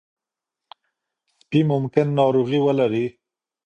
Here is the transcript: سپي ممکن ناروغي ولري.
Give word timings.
سپي 1.39 1.59
ممکن 1.71 2.07
ناروغي 2.19 2.59
ولري. 2.65 3.05